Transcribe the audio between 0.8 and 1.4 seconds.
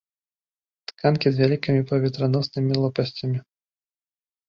Тканкі